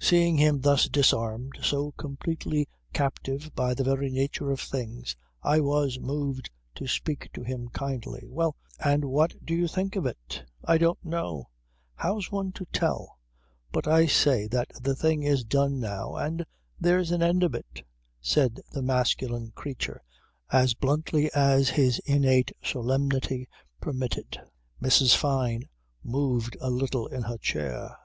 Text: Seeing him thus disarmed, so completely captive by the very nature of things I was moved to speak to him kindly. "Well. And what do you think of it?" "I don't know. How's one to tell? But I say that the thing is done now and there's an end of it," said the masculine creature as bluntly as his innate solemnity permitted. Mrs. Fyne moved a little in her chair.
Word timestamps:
Seeing 0.00 0.36
him 0.38 0.60
thus 0.62 0.88
disarmed, 0.88 1.56
so 1.62 1.92
completely 1.92 2.66
captive 2.92 3.52
by 3.54 3.74
the 3.74 3.84
very 3.84 4.10
nature 4.10 4.50
of 4.50 4.58
things 4.58 5.14
I 5.40 5.60
was 5.60 6.00
moved 6.00 6.50
to 6.74 6.88
speak 6.88 7.30
to 7.34 7.44
him 7.44 7.68
kindly. 7.68 8.24
"Well. 8.26 8.56
And 8.80 9.04
what 9.04 9.44
do 9.46 9.54
you 9.54 9.68
think 9.68 9.94
of 9.94 10.04
it?" 10.04 10.42
"I 10.64 10.78
don't 10.78 11.04
know. 11.04 11.50
How's 11.94 12.32
one 12.32 12.50
to 12.54 12.64
tell? 12.72 13.20
But 13.70 13.86
I 13.86 14.06
say 14.06 14.48
that 14.48 14.72
the 14.82 14.96
thing 14.96 15.22
is 15.22 15.44
done 15.44 15.78
now 15.78 16.16
and 16.16 16.44
there's 16.80 17.12
an 17.12 17.22
end 17.22 17.44
of 17.44 17.54
it," 17.54 17.84
said 18.20 18.58
the 18.72 18.82
masculine 18.82 19.52
creature 19.54 20.02
as 20.50 20.74
bluntly 20.74 21.30
as 21.34 21.68
his 21.68 22.00
innate 22.00 22.50
solemnity 22.64 23.48
permitted. 23.80 24.40
Mrs. 24.82 25.14
Fyne 25.14 25.68
moved 26.02 26.56
a 26.60 26.68
little 26.68 27.06
in 27.06 27.22
her 27.22 27.38
chair. 27.38 27.96